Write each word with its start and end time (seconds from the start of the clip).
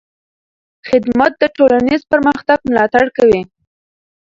خدمت 0.87 1.33
د 1.39 1.43
ټولنیز 1.57 2.01
پرمختګ 2.11 2.59
ملاتړ 2.69 3.05
کوي. 3.17 3.41